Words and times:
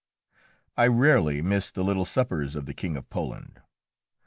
]I 0.83 0.87
rarely 0.87 1.43
missed 1.43 1.75
the 1.75 1.83
little 1.83 2.05
suppers 2.05 2.55
of 2.55 2.65
the 2.65 2.73
King 2.73 2.97
of 2.97 3.07
Poland. 3.11 3.61